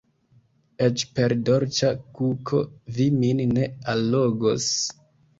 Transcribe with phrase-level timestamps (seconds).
[0.85, 2.61] Eĉ per dolĉa kuko
[2.95, 4.67] vi min ne allogos.